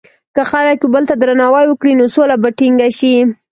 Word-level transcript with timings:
که 0.35 0.41
خلک 0.51 0.77
یو 0.81 0.91
بل 0.93 1.03
ته 1.09 1.15
درناوی 1.21 1.65
وکړي، 1.67 1.93
نو 1.99 2.05
سوله 2.15 2.35
به 2.41 2.49
ټینګه 2.57 2.87
شي. 2.97 3.15